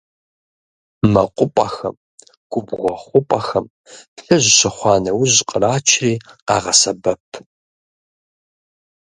[1.11, 1.95] Мэкъупӏэхэм,
[2.51, 3.65] губгъуэ хъупӏэхэм
[4.15, 6.13] плъыжь щыхъуа нэужь кърачри
[6.47, 7.25] къагъэсэбэп.